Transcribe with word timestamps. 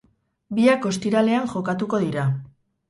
Biak 0.59 0.89
ostiralean 0.93 1.47
jokatuko 1.55 2.05
dira. 2.09 2.29